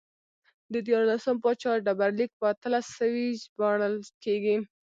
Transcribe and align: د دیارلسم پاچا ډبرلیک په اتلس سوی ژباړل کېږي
د 0.73 0.75
دیارلسم 0.87 1.35
پاچا 1.43 1.73
ډبرلیک 1.85 2.31
په 2.39 2.45
اتلس 2.53 2.85
سوی 2.99 3.27
ژباړل 3.41 3.95
کېږي 4.23 4.57